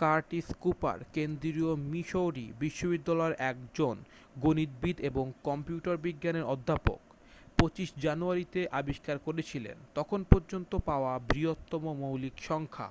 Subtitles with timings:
[0.00, 3.96] Curtis Cooper কেন্দ্রীয় Missouri বিশ্ববিদ্যালয়ের একজন
[4.36, 7.00] গণিতবিদ এবং কম্পিউটার বিজ্ঞানের অধ্যাপক
[7.58, 12.88] 25 জানুয়ারিতে আবিষ্কার করেছিলেন তখন পর্যন্ত পাওয়া বৃহত্তম মৌলিক সংখ্যা